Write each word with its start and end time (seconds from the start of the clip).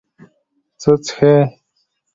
څه 0.81 0.91
څښې؟ 1.05 1.33